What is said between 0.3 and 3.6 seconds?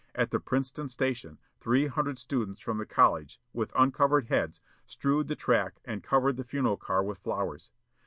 the Princeton Station, three hundred students from the college,